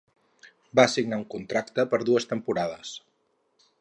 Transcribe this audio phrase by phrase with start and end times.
[0.79, 2.95] Va signar un contracte per dues temporades.